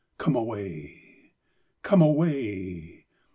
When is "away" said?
0.35-1.31, 2.01-3.05